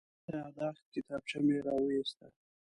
د 0.25 0.27
یادښت 0.37 0.83
کتابچه 0.93 1.37
مې 1.45 1.57
راوویسته. 1.65 2.25